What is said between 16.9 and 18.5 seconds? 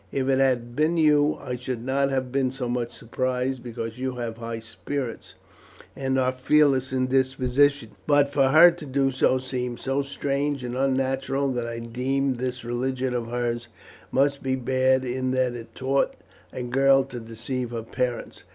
to deceive her parents."